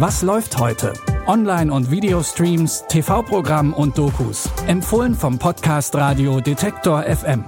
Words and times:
Was 0.00 0.22
läuft 0.22 0.56
heute? 0.58 0.92
Online- 1.26 1.72
und 1.72 1.90
Videostreams, 1.90 2.84
TV-Programm 2.88 3.74
und 3.74 3.98
Dokus. 3.98 4.48
Empfohlen 4.68 5.12
vom 5.12 5.40
Podcast 5.40 5.92
Radio 5.96 6.40
Detektor 6.40 7.02
FM. 7.02 7.44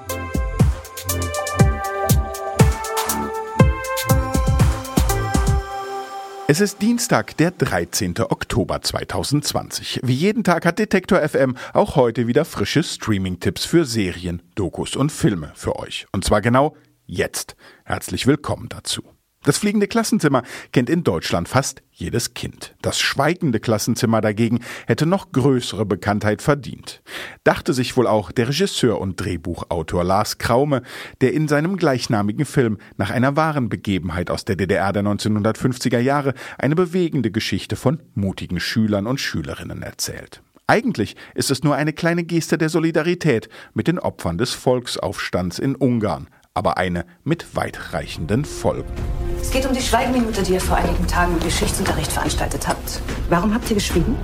Es 6.48 6.61
ist 6.61 6.82
Dienstag, 6.82 7.36
der 7.36 7.52
13. 7.52 8.18
Oktober 8.18 8.82
2020. 8.82 10.00
Wie 10.03 10.14
jeden 10.14 10.43
Tag 10.43 10.67
hat 10.67 10.80
Detektor 10.80 11.21
FM 11.21 11.57
auch 11.72 11.94
heute 11.94 12.26
wieder 12.26 12.44
frische 12.44 12.82
Streaming-Tipps 12.82 13.64
für 13.64 13.85
Serien, 13.85 14.43
Dokus 14.57 14.96
und 14.96 15.12
Filme 15.12 15.53
für 15.54 15.76
euch. 15.76 16.08
Und 16.11 16.25
zwar 16.25 16.40
genau 16.40 16.75
jetzt. 17.07 17.54
Herzlich 17.85 18.26
willkommen 18.26 18.68
dazu. 18.68 19.04
Das 19.43 19.57
fliegende 19.57 19.89
Klassenzimmer 19.89 20.43
kennt 20.71 20.90
in 20.90 21.03
Deutschland 21.03 21.49
fast 21.49 21.80
jedes 21.93 22.35
Kind. 22.35 22.75
Das 22.82 23.00
schweigende 23.00 23.58
Klassenzimmer 23.58 24.21
dagegen 24.21 24.61
hätte 24.86 25.07
noch 25.07 25.32
größere 25.32 25.86
Bekanntheit 25.86 26.43
verdient. 26.43 27.00
Dachte 27.43 27.72
sich 27.72 27.96
wohl 27.96 28.07
auch 28.07 28.32
der 28.32 28.49
Regisseur 28.49 29.00
und 29.00 29.18
Drehbuchautor 29.18 30.04
Lars 30.04 30.36
Kraume, 30.36 30.82
der 31.22 31.32
in 31.32 31.49
seinem 31.49 31.79
gleichnamigen 31.79 32.44
Film 32.44 32.77
nach 32.98 33.08
einer 33.08 33.34
wahren 33.34 33.70
Begebenheit 33.70 34.30
aus 34.30 34.44
der 34.44 34.56
DDR 34.56 34.92
der 34.92 35.05
1950er 35.05 36.00
Jahre 36.00 36.34
eine 36.58 36.75
bewegende 36.75 37.30
Geschichte 37.30 37.77
von 37.77 38.02
mutigen 38.12 38.61
Schülern 38.61 39.06
und 39.06 39.20
Schülerinnen 39.20 39.83
erzählt. 39.83 40.42
Eigentlich 40.66 41.16
ist 41.34 41.50
es 41.50 41.64
nur 41.64 41.77
eine 41.77 41.94
kleine 41.94 42.25
Geste 42.25 42.58
der 42.58 42.69
Solidarität 42.69 43.48
mit 43.72 43.88
den 43.88 43.98
Opfern 43.98 44.36
des 44.36 44.52
Volksaufstands 44.52 45.58
in 45.58 45.77
Ungarn, 45.77 46.28
aber 46.52 46.77
eine 46.77 47.06
mit 47.25 47.56
weitreichenden 47.56 48.44
Folgen. 48.44 49.30
Es 49.41 49.50
geht 49.50 49.67
um 49.67 49.75
die 49.75 49.80
Schweigeminute, 49.80 50.42
die 50.42 50.53
ihr 50.53 50.61
vor 50.61 50.77
einigen 50.77 51.06
Tagen 51.06 51.33
im 51.33 51.41
Geschichtsunterricht 51.41 52.12
veranstaltet 52.12 52.69
habt. 52.69 53.00
Warum 53.28 53.55
habt 53.55 53.69
ihr 53.70 53.74
geschwiegen? 53.74 54.16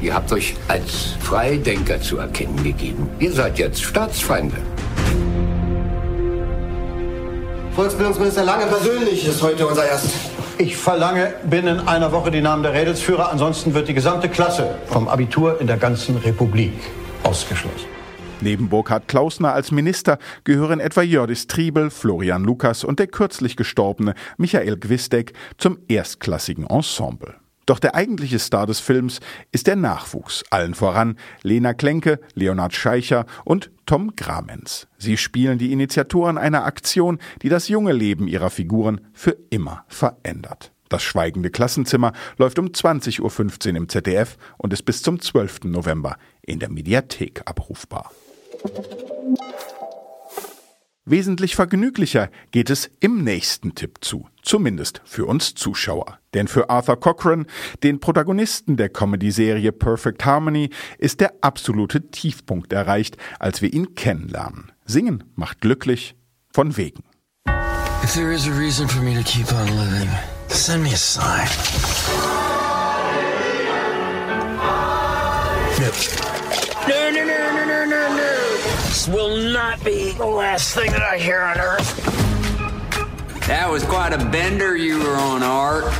Ihr 0.00 0.14
habt 0.14 0.30
euch 0.32 0.54
als 0.68 1.14
Freidenker 1.20 2.00
zu 2.00 2.18
erkennen 2.18 2.62
gegeben. 2.62 3.08
Ihr 3.18 3.32
seid 3.32 3.58
jetzt 3.58 3.82
Staatsfeinde. 3.82 4.56
Volksbildungsminister 7.74 8.44
Lange 8.44 8.66
persönlich 8.66 9.26
ist 9.26 9.42
heute 9.42 9.66
unser 9.66 9.86
Erst. 9.86 10.10
Ich 10.58 10.76
verlange 10.76 11.34
binnen 11.44 11.86
einer 11.88 12.12
Woche 12.12 12.30
die 12.30 12.40
Namen 12.40 12.62
der 12.62 12.72
Rädelsführer, 12.72 13.30
ansonsten 13.30 13.74
wird 13.74 13.88
die 13.88 13.94
gesamte 13.94 14.28
Klasse 14.28 14.76
vom 14.86 15.08
Abitur 15.08 15.60
in 15.60 15.66
der 15.66 15.76
ganzen 15.76 16.16
Republik 16.16 16.72
ausgeschlossen. 17.22 17.95
Neben 18.42 18.68
Burkhard 18.68 19.08
Klausner 19.08 19.54
als 19.54 19.72
Minister 19.72 20.18
gehören 20.44 20.78
etwa 20.78 21.00
Jördis 21.00 21.46
Triebel, 21.46 21.90
Florian 21.90 22.44
Lukas 22.44 22.84
und 22.84 22.98
der 22.98 23.06
kürzlich 23.06 23.56
gestorbene 23.56 24.14
Michael 24.36 24.76
Gwisdek 24.76 25.32
zum 25.56 25.78
erstklassigen 25.88 26.66
Ensemble. 26.66 27.36
Doch 27.64 27.80
der 27.80 27.94
eigentliche 27.94 28.38
Star 28.38 28.66
des 28.66 28.78
Films 28.78 29.20
ist 29.52 29.66
der 29.66 29.74
Nachwuchs, 29.74 30.44
allen 30.50 30.74
voran 30.74 31.18
Lena 31.42 31.74
Klenke, 31.74 32.20
Leonhard 32.34 32.74
Scheicher 32.74 33.24
und 33.44 33.72
Tom 33.86 34.14
Gramenz. 34.14 34.86
Sie 34.98 35.16
spielen 35.16 35.58
die 35.58 35.72
Initiatoren 35.72 36.38
einer 36.38 36.64
Aktion, 36.64 37.18
die 37.42 37.48
das 37.48 37.68
junge 37.68 37.92
Leben 37.92 38.28
ihrer 38.28 38.50
Figuren 38.50 39.00
für 39.14 39.36
immer 39.50 39.84
verändert. 39.88 40.72
Das 40.88 41.02
schweigende 41.02 41.50
Klassenzimmer 41.50 42.12
läuft 42.36 42.58
um 42.58 42.66
20.15 42.66 43.70
Uhr 43.70 43.76
im 43.76 43.88
ZDF 43.88 44.36
und 44.58 44.72
ist 44.72 44.84
bis 44.84 45.02
zum 45.02 45.20
12. 45.20 45.64
November 45.64 46.16
in 46.42 46.60
der 46.60 46.70
Mediathek 46.70 47.42
abrufbar. 47.46 48.12
Wesentlich 51.08 51.54
vergnüglicher 51.54 52.30
geht 52.50 52.68
es 52.68 52.90
im 52.98 53.22
nächsten 53.22 53.76
Tipp 53.76 53.98
zu, 54.00 54.26
zumindest 54.42 55.02
für 55.04 55.24
uns 55.24 55.54
Zuschauer. 55.54 56.18
Denn 56.34 56.48
für 56.48 56.68
Arthur 56.68 56.98
Cochran, 56.98 57.46
den 57.84 58.00
Protagonisten 58.00 58.76
der 58.76 58.88
Comedy-Serie 58.88 59.70
Perfect 59.70 60.24
Harmony, 60.24 60.70
ist 60.98 61.20
der 61.20 61.32
absolute 61.42 62.10
Tiefpunkt 62.10 62.72
erreicht, 62.72 63.16
als 63.38 63.62
wir 63.62 63.72
ihn 63.72 63.94
kennenlernen. 63.94 64.72
Singen 64.84 65.22
macht 65.36 65.60
glücklich, 65.60 66.16
von 66.52 66.76
wegen. 66.76 67.04
If 68.02 68.14
there 68.14 68.32
is 68.32 68.48
a 68.48 68.52
reason 68.52 68.88
for 68.88 69.00
me 69.00 69.14
to 69.14 69.22
keep 69.22 69.52
on 69.52 69.66
living, 69.78 70.08
send 70.48 70.82
me 70.82 70.92
a 70.92 70.96
sign. 70.96 71.46
This 78.86 79.08
will 79.08 79.36
not 79.36 79.84
be 79.84 80.12
the 80.12 80.24
last 80.24 80.72
thing 80.74 80.92
that 80.92 81.02
I 81.02 81.18
hear 81.18 81.40
on 81.40 81.58
Earth. 81.58 81.96
That 83.48 83.68
was 83.68 83.82
quite 83.82 84.12
a 84.12 84.18
bender 84.30 84.76
you 84.76 85.00
were 85.00 85.16
on, 85.16 85.42
Art. 85.42 85.92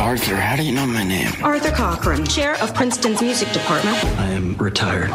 Arthur, 0.00 0.36
how 0.36 0.56
do 0.56 0.62
you 0.62 0.72
know 0.72 0.86
my 0.86 1.04
name? 1.04 1.30
Arthur 1.42 1.72
Cochran, 1.72 2.24
Chair 2.24 2.54
of 2.62 2.72
Princeton's 2.72 3.20
Music 3.20 3.52
Department. 3.52 3.94
I 4.18 4.34
am 4.34 4.56
retired. 4.58 5.10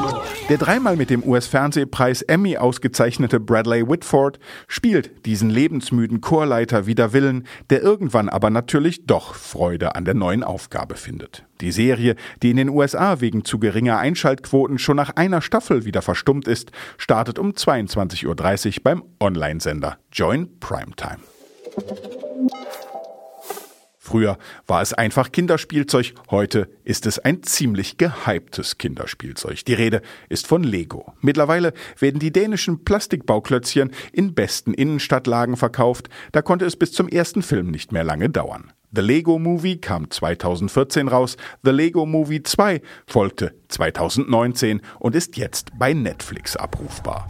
Der 0.47 0.59
dreimal 0.59 0.96
mit 0.96 1.09
dem 1.09 1.23
US-Fernsehpreis 1.23 2.22
Emmy 2.22 2.56
ausgezeichnete 2.56 3.40
Bradley 3.40 3.90
Whitford 3.90 4.38
spielt 4.68 5.25
diesen 5.25 5.50
lebensmüden 5.50 6.22
Chorleiter 6.22 6.85
wider 6.85 7.13
Willen, 7.13 7.47
der 7.72 7.81
irgendwann 7.81 8.29
aber 8.29 8.51
natürlich 8.51 9.07
doch 9.07 9.34
Freude 9.34 9.96
an 9.96 10.06
der 10.06 10.13
neuen 10.13 10.44
Aufgabe 10.44 10.94
findet. 10.96 11.46
Die 11.62 11.72
Serie, 11.72 12.16
die 12.44 12.52
in 12.52 12.57
den 12.57 12.69
USA 12.69 13.22
wegen 13.22 13.44
zu 13.44 13.57
geringer 13.57 13.97
Einschaltquoten 13.97 14.78
schon 14.78 14.97
nach 14.97 15.16
einer 15.16 15.41
Staffel 15.41 15.85
wieder 15.85 16.03
verstummt 16.03 16.47
ist, 16.47 16.72
startet 17.00 17.40
um 17.40 17.53
22.30 17.53 18.28
Uhr 18.28 18.84
beim 18.84 19.03
Online-Sender 19.19 19.97
Join 20.12 20.59
Primetime. 20.59 21.22
Früher 24.06 24.38
war 24.68 24.84
es 24.84 24.94
einfach 24.94 25.32
Kinderspielzeug, 25.32 26.14
heute 26.30 26.70
ist 26.84 27.08
es 27.08 27.18
ein 27.18 27.42
ziemlich 27.42 27.98
gehyptes 27.98 28.78
Kinderspielzeug. 28.78 29.66
Die 29.66 29.74
Rede 29.74 30.04
ist 30.30 30.46
von 30.46 30.64
Lego. 30.64 31.14
Mittlerweile 31.22 31.74
werden 31.98 32.20
die 32.20 32.32
dänischen 32.32 32.86
Plastikbauklötzchen 32.86 33.90
in 34.14 34.36
besten 34.36 34.76
Innenstadtlagen 34.76 35.58
verkauft, 35.58 36.10
da 36.34 36.44
konnte 36.44 36.66
es 36.66 36.76
bis 36.76 36.92
zum 36.92 37.08
ersten 37.08 37.42
Film 37.42 37.72
nicht 37.72 37.92
mehr 37.92 38.04
lange 38.04 38.30
dauern. 38.30 38.72
The 38.96 39.02
Lego 39.02 39.38
Movie 39.38 39.78
kam 39.78 40.10
2014 40.10 41.10
raus, 41.10 41.36
The 41.64 41.72
Lego 41.72 42.06
Movie 42.06 42.42
2 42.42 42.82
folgte 43.06 43.54
2019 43.68 44.82
und 45.00 45.16
ist 45.16 45.36
jetzt 45.36 45.78
bei 45.78 45.94
Netflix 45.94 46.56
abrufbar. 46.56 47.28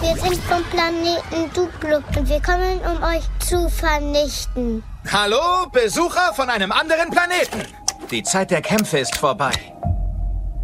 Wir 0.00 0.16
sind 0.16 0.42
vom 0.44 0.62
Planeten 0.70 1.52
Duplo 1.54 1.98
und 2.18 2.28
wir 2.28 2.40
kommen, 2.40 2.80
um 2.80 3.02
euch 3.02 3.22
zu 3.46 3.68
vernichten. 3.68 4.82
Hallo, 5.10 5.68
Besucher 5.70 6.32
von 6.34 6.48
einem 6.48 6.72
anderen 6.72 7.10
Planeten. 7.10 7.68
Die 8.10 8.22
Zeit 8.22 8.50
der 8.50 8.62
Kämpfe 8.62 8.98
ist 8.98 9.16
vorbei. 9.16 9.52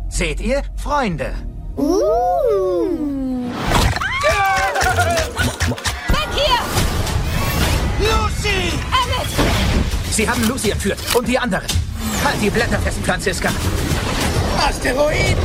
Seht 0.08 0.40
ihr, 0.40 0.62
Freunde? 0.76 1.34
Uh. 1.76 3.17
Sie 10.18 10.28
haben 10.28 10.42
Lucy 10.48 10.70
entführt 10.70 10.98
und 11.14 11.28
die 11.28 11.38
anderen. 11.38 11.68
Halt 12.24 12.42
die 12.42 12.50
Blätter 12.50 12.80
fest, 12.80 12.98
Franziska. 13.04 13.50
Asteroiden! 14.58 15.38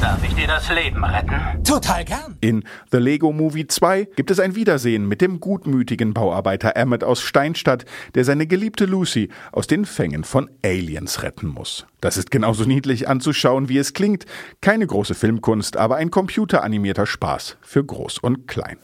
Darf 0.00 0.22
ich 0.22 0.32
dir 0.36 0.46
das 0.46 0.70
Leben 0.70 1.04
retten? 1.04 1.64
Total 1.64 2.04
gern. 2.04 2.36
In 2.40 2.62
The 2.92 2.98
Lego 2.98 3.32
Movie 3.32 3.66
2 3.66 4.04
gibt 4.14 4.30
es 4.30 4.38
ein 4.38 4.54
Wiedersehen 4.54 5.08
mit 5.08 5.20
dem 5.20 5.40
gutmütigen 5.40 6.14
Bauarbeiter 6.14 6.76
Emmett 6.76 7.02
aus 7.02 7.22
Steinstadt, 7.22 7.86
der 8.14 8.24
seine 8.24 8.46
geliebte 8.46 8.84
Lucy 8.84 9.30
aus 9.50 9.66
den 9.66 9.84
Fängen 9.84 10.22
von 10.22 10.48
Aliens 10.64 11.24
retten 11.24 11.48
muss. 11.48 11.88
Das 12.00 12.16
ist 12.16 12.30
genauso 12.30 12.66
niedlich 12.66 13.08
anzuschauen, 13.08 13.68
wie 13.68 13.78
es 13.78 13.94
klingt. 13.94 14.26
Keine 14.60 14.86
große 14.86 15.16
Filmkunst, 15.16 15.76
aber 15.76 15.96
ein 15.96 16.12
computeranimierter 16.12 17.06
Spaß 17.06 17.56
für 17.62 17.84
Groß 17.84 18.18
und 18.18 18.46
Klein. 18.46 18.76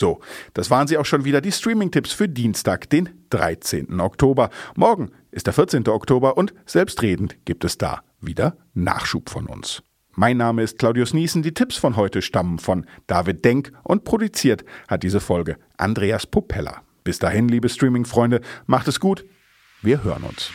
So, 0.00 0.20
das 0.54 0.70
waren 0.70 0.88
sie 0.88 0.96
auch 0.96 1.04
schon 1.04 1.26
wieder, 1.26 1.42
die 1.42 1.52
Streaming-Tipps 1.52 2.10
für 2.12 2.26
Dienstag, 2.26 2.88
den 2.88 3.10
13. 3.28 4.00
Oktober. 4.00 4.48
Morgen 4.74 5.10
ist 5.30 5.46
der 5.46 5.52
14. 5.52 5.86
Oktober 5.88 6.38
und 6.38 6.54
selbstredend 6.64 7.36
gibt 7.44 7.64
es 7.64 7.76
da 7.76 8.00
wieder 8.18 8.56
Nachschub 8.72 9.28
von 9.28 9.44
uns. 9.44 9.82
Mein 10.12 10.38
Name 10.38 10.62
ist 10.62 10.78
Claudius 10.78 11.12
Niesen. 11.12 11.42
Die 11.42 11.52
Tipps 11.52 11.76
von 11.76 11.96
heute 11.96 12.22
stammen 12.22 12.58
von 12.58 12.86
David 13.08 13.44
Denk 13.44 13.72
und 13.82 14.04
produziert 14.04 14.64
hat 14.88 15.02
diese 15.02 15.20
Folge 15.20 15.58
Andreas 15.76 16.26
Popella. 16.26 16.80
Bis 17.04 17.18
dahin, 17.18 17.48
liebe 17.48 17.68
Streaming-Freunde, 17.68 18.40
macht 18.64 18.88
es 18.88 19.00
gut. 19.00 19.26
Wir 19.82 20.02
hören 20.02 20.22
uns. 20.22 20.50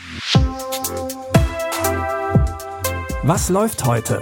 Was 3.21 3.49
läuft 3.49 3.85
heute? 3.85 4.21